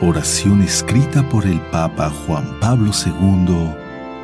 Oración 0.00 0.62
escrita 0.62 1.28
por 1.28 1.46
el 1.46 1.60
Papa 1.70 2.10
Juan 2.10 2.58
Pablo 2.60 2.90
II 3.06 3.72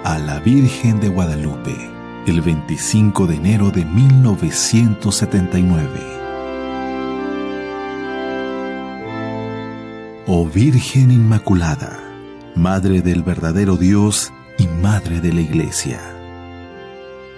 a 0.04 0.18
la 0.18 0.40
Virgen 0.40 0.98
de 0.98 1.08
Guadalupe 1.08 1.76
el 2.26 2.40
25 2.40 3.28
de 3.28 3.36
enero 3.36 3.70
de 3.70 3.84
1979. 3.84 5.88
Oh 10.26 10.44
Virgen 10.46 11.12
Inmaculada, 11.12 12.00
Madre 12.56 13.00
del 13.00 13.22
verdadero 13.22 13.76
Dios 13.76 14.32
y 14.58 14.66
Madre 14.82 15.20
de 15.20 15.32
la 15.32 15.40
Iglesia. 15.40 16.00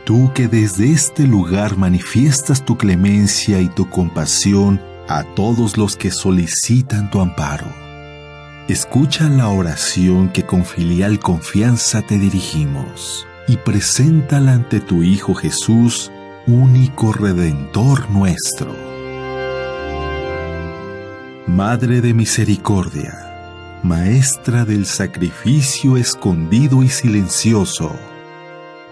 Tú 0.04 0.32
que 0.34 0.48
desde 0.48 0.90
este 0.90 1.26
lugar 1.26 1.76
manifiestas 1.76 2.64
tu 2.64 2.78
clemencia 2.78 3.60
y 3.60 3.68
tu 3.68 3.90
compasión 3.90 4.80
a 5.06 5.22
todos 5.22 5.76
los 5.76 5.96
que 5.96 6.10
solicitan 6.10 7.10
tu 7.10 7.20
amparo. 7.20 7.91
Escucha 8.68 9.28
la 9.28 9.48
oración 9.48 10.28
que 10.28 10.44
con 10.44 10.64
filial 10.64 11.18
confianza 11.18 12.00
te 12.00 12.16
dirigimos 12.16 13.26
y 13.48 13.56
preséntala 13.56 14.52
ante 14.52 14.78
tu 14.78 15.02
Hijo 15.02 15.34
Jesús, 15.34 16.12
único 16.46 17.12
Redentor 17.12 18.08
nuestro. 18.08 18.72
Madre 21.48 22.00
de 22.00 22.14
Misericordia, 22.14 23.80
Maestra 23.82 24.64
del 24.64 24.86
sacrificio 24.86 25.96
escondido 25.96 26.84
y 26.84 26.88
silencioso, 26.88 27.90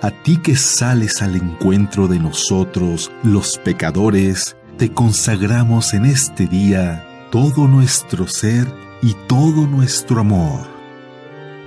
a 0.03 0.11
ti 0.11 0.39
que 0.39 0.57
sales 0.57 1.23
al 1.23 1.37
encuentro 1.37 2.09
de 2.09 2.19
nosotros, 2.19 3.13
los 3.23 3.57
pecadores, 3.59 4.57
te 4.79 4.93
consagramos 4.93 5.95
en 5.95 6.07
este 6.07 6.49
día 6.49 7.07
todo 7.31 7.69
nuestro 7.69 8.27
ser 8.27 8.90
y 9.03 9.15
todo 9.27 9.67
nuestro 9.67 10.21
amor. 10.21 10.67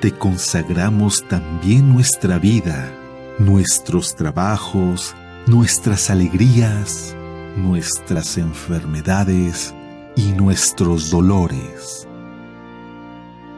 Te 0.02 0.12
consagramos 0.12 1.26
también 1.28 1.94
nuestra 1.94 2.38
vida, 2.38 2.92
nuestros 3.40 4.16
trabajos, 4.16 5.16
nuestras 5.48 6.10
alegrías, 6.10 7.16
nuestras 7.58 8.38
enfermedades 8.38 9.74
y 10.16 10.32
nuestros 10.34 11.10
dolores. 11.10 12.08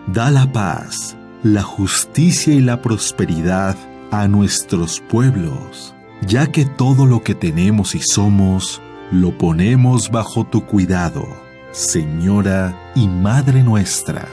Da 0.08 0.30
la 0.30 0.52
paz, 0.52 1.18
la 1.44 1.64
justicia 1.64 2.54
y 2.54 2.62
la 2.62 2.82
prosperidad 2.82 3.76
a 4.12 4.28
nuestros 4.28 5.02
pueblos, 5.02 5.96
ya 6.26 6.48
que 6.48 6.66
todo 6.66 7.06
lo 7.06 7.24
que 7.24 7.36
tenemos 7.36 7.96
y 7.96 8.02
somos 8.02 8.82
lo 9.12 9.38
ponemos 9.38 10.10
bajo 10.12 10.46
tu 10.46 10.66
cuidado, 10.66 11.28
Señora 11.76 12.74
y 12.96 13.06
Madre 13.06 13.62
nuestra. 13.62 14.30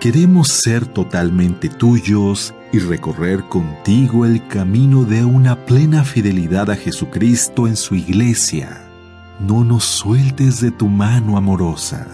Queremos 0.00 0.48
ser 0.48 0.84
totalmente 0.84 1.68
tuyos 1.68 2.52
y 2.72 2.80
recorrer 2.80 3.44
contigo 3.44 4.26
el 4.26 4.44
camino 4.48 5.04
de 5.04 5.24
una 5.24 5.64
plena 5.64 6.02
fidelidad 6.02 6.72
a 6.72 6.74
Jesucristo 6.74 7.68
en 7.68 7.76
su 7.76 7.94
iglesia. 7.94 8.82
No 9.38 9.62
nos 9.62 9.84
sueltes 9.84 10.60
de 10.60 10.72
tu 10.72 10.88
mano 10.88 11.36
amorosa. 11.36 12.08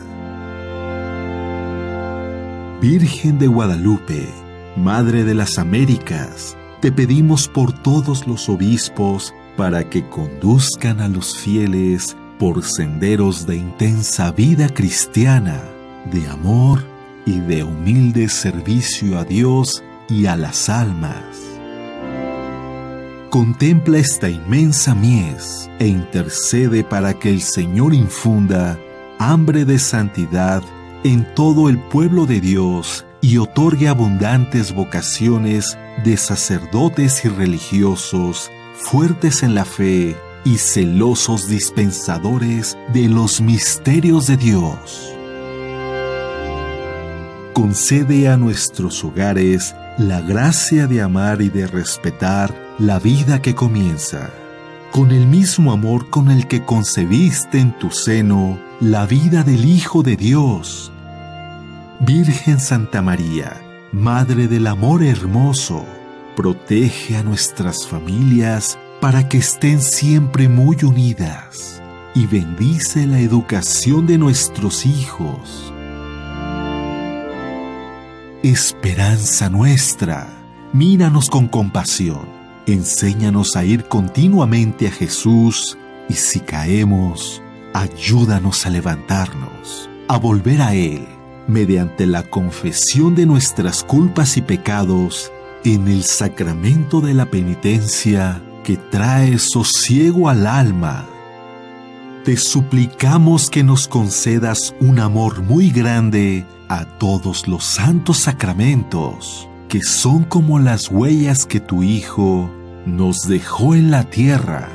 Virgen 2.82 3.38
de 3.38 3.46
Guadalupe, 3.46 4.28
Madre 4.76 5.24
de 5.24 5.34
las 5.34 5.58
Américas, 5.58 6.58
te 6.82 6.92
pedimos 6.92 7.48
por 7.48 7.72
todos 7.72 8.26
los 8.26 8.50
obispos 8.50 9.32
para 9.56 9.88
que 9.88 10.06
conduzcan 10.10 11.00
a 11.00 11.08
los 11.08 11.38
fieles 11.38 12.14
por 12.38 12.64
senderos 12.64 13.46
de 13.46 13.56
intensa 13.56 14.30
vida 14.30 14.68
cristiana, 14.68 15.62
de 16.10 16.26
amor 16.28 16.84
y 17.24 17.40
de 17.40 17.64
humilde 17.64 18.28
servicio 18.28 19.18
a 19.18 19.24
Dios 19.24 19.82
y 20.08 20.26
a 20.26 20.36
las 20.36 20.68
almas. 20.68 21.22
Contempla 23.30 23.98
esta 23.98 24.28
inmensa 24.28 24.94
mies 24.94 25.68
e 25.78 25.86
intercede 25.88 26.84
para 26.84 27.14
que 27.14 27.30
el 27.30 27.42
Señor 27.42 27.92
infunda 27.92 28.78
hambre 29.18 29.64
de 29.64 29.78
santidad 29.78 30.62
en 31.04 31.26
todo 31.34 31.68
el 31.68 31.78
pueblo 31.78 32.26
de 32.26 32.40
Dios 32.40 33.04
y 33.20 33.38
otorgue 33.38 33.88
abundantes 33.88 34.74
vocaciones 34.74 35.76
de 36.04 36.16
sacerdotes 36.16 37.24
y 37.24 37.28
religiosos, 37.28 38.50
fuertes 38.74 39.42
en 39.42 39.54
la 39.54 39.64
fe 39.64 40.16
y 40.46 40.56
celosos 40.56 41.48
dispensadores 41.48 42.78
de 42.94 43.08
los 43.08 43.42
misterios 43.42 44.28
de 44.28 44.38
Dios. 44.38 45.12
Concede 47.52 48.28
a 48.28 48.38
nuestros 48.38 49.04
hogares 49.04 49.74
la 49.98 50.22
gracia 50.22 50.86
de 50.86 51.02
amar 51.02 51.42
y 51.42 51.50
de 51.50 51.66
respetar 51.66 52.54
la 52.78 52.98
vida 52.98 53.42
que 53.42 53.54
comienza, 53.54 54.30
con 54.92 55.10
el 55.10 55.26
mismo 55.26 55.72
amor 55.72 56.08
con 56.08 56.30
el 56.30 56.46
que 56.46 56.64
concebiste 56.64 57.58
en 57.58 57.76
tu 57.78 57.90
seno 57.90 58.58
la 58.80 59.04
vida 59.04 59.42
del 59.42 59.64
Hijo 59.64 60.02
de 60.02 60.16
Dios 60.16 60.92
Virgen 62.00 62.60
Santa 62.60 63.00
María, 63.00 63.56
Madre 63.90 64.48
del 64.48 64.66
Amor 64.66 65.02
Hermoso, 65.02 65.82
protege 66.36 67.16
a 67.16 67.22
nuestras 67.22 67.86
familias 67.86 68.78
para 69.06 69.28
que 69.28 69.38
estén 69.38 69.80
siempre 69.80 70.48
muy 70.48 70.78
unidas 70.82 71.80
y 72.12 72.26
bendice 72.26 73.06
la 73.06 73.20
educación 73.20 74.04
de 74.04 74.18
nuestros 74.18 74.84
hijos. 74.84 75.72
Esperanza 78.42 79.48
nuestra, 79.48 80.26
míranos 80.72 81.30
con 81.30 81.46
compasión, 81.46 82.26
enséñanos 82.66 83.54
a 83.54 83.64
ir 83.64 83.84
continuamente 83.84 84.88
a 84.88 84.90
Jesús 84.90 85.78
y 86.08 86.14
si 86.14 86.40
caemos, 86.40 87.40
ayúdanos 87.74 88.66
a 88.66 88.70
levantarnos, 88.70 89.88
a 90.08 90.18
volver 90.18 90.60
a 90.60 90.74
Él 90.74 91.06
mediante 91.46 92.08
la 92.08 92.24
confesión 92.24 93.14
de 93.14 93.24
nuestras 93.24 93.84
culpas 93.84 94.36
y 94.36 94.42
pecados 94.42 95.30
en 95.64 95.86
el 95.86 96.02
sacramento 96.02 97.00
de 97.00 97.14
la 97.14 97.26
penitencia 97.26 98.42
que 98.66 98.76
trae 98.76 99.38
sosiego 99.38 100.28
al 100.28 100.44
alma. 100.44 101.06
Te 102.24 102.36
suplicamos 102.36 103.48
que 103.48 103.62
nos 103.62 103.86
concedas 103.86 104.74
un 104.80 104.98
amor 104.98 105.40
muy 105.42 105.70
grande 105.70 106.44
a 106.68 106.84
todos 106.84 107.46
los 107.46 107.62
santos 107.62 108.18
sacramentos, 108.18 109.48
que 109.68 109.84
son 109.84 110.24
como 110.24 110.58
las 110.58 110.90
huellas 110.90 111.46
que 111.46 111.60
tu 111.60 111.84
Hijo 111.84 112.50
nos 112.86 113.28
dejó 113.28 113.76
en 113.76 113.92
la 113.92 114.02
tierra. 114.02 114.68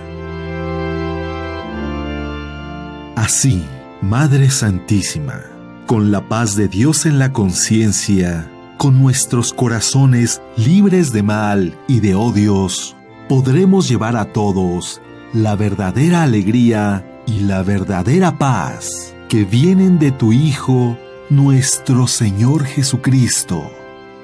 Así, 3.18 3.62
Madre 4.02 4.50
Santísima, 4.52 5.41
con 5.85 6.12
la 6.12 6.29
paz 6.29 6.56
de 6.56 6.69
Dios 6.69 7.06
en 7.06 7.19
la 7.19 7.34
conciencia, 7.34 8.50
con 8.78 9.02
nuestros 9.02 9.52
corazones 9.52 10.41
libres 10.56 11.12
de 11.12 11.23
mal 11.23 11.78
y 11.90 12.00
de 12.00 12.16
odios, 12.16 12.96
podremos 13.31 13.88
llevar 13.88 14.18
a 14.18 14.34
todos 14.34 15.02
la 15.31 15.56
verdadera 15.56 16.24
alegría 16.24 17.24
y 17.25 17.40
la 17.40 17.64
verdadera 17.64 18.38
paz 18.38 19.16
que 19.30 19.46
vienen 19.46 20.00
de 20.00 20.12
tu 20.12 20.34
Hijo, 20.34 20.97
nuestro 21.30 22.08
Señor 22.08 22.66
Jesucristo, 22.66 23.72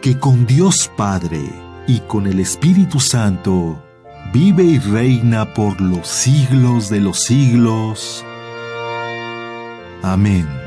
que 0.02 0.20
con 0.20 0.46
Dios 0.46 0.92
Padre 0.98 1.40
y 1.88 2.02
con 2.02 2.28
el 2.28 2.42
Espíritu 2.42 3.00
Santo 3.00 3.82
vive 4.34 4.66
y 4.66 4.78
reina 4.78 5.54
por 5.54 5.80
los 5.80 6.06
siglos 6.06 6.90
de 6.90 7.00
los 7.00 7.24
siglos. 7.24 8.26
Amén. 10.04 10.67